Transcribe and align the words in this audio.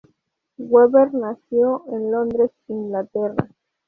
Weber 0.57 1.13
nació 1.13 1.83
en 1.93 2.09
Londres, 2.11 2.49
Inglaterra. 2.69 3.35